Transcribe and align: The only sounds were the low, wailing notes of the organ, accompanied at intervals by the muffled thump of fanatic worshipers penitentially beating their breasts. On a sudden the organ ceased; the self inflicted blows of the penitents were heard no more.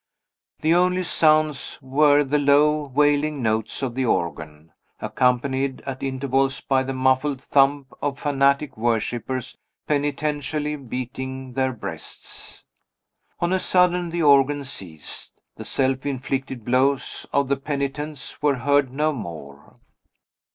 The 0.61 0.73
only 0.73 1.03
sounds 1.03 1.77
were 1.79 2.23
the 2.23 2.39
low, 2.39 2.87
wailing 2.87 3.43
notes 3.43 3.83
of 3.83 3.93
the 3.93 4.05
organ, 4.05 4.71
accompanied 4.99 5.81
at 5.81 6.01
intervals 6.01 6.59
by 6.59 6.81
the 6.81 6.95
muffled 6.95 7.39
thump 7.39 7.93
of 8.01 8.17
fanatic 8.17 8.75
worshipers 8.75 9.57
penitentially 9.87 10.75
beating 10.75 11.53
their 11.53 11.71
breasts. 11.71 12.63
On 13.41 13.53
a 13.53 13.59
sudden 13.59 14.09
the 14.09 14.23
organ 14.23 14.63
ceased; 14.63 15.39
the 15.55 15.65
self 15.65 16.03
inflicted 16.03 16.65
blows 16.65 17.27
of 17.31 17.47
the 17.47 17.57
penitents 17.57 18.41
were 18.41 18.55
heard 18.55 18.91
no 18.91 19.13
more. 19.13 19.75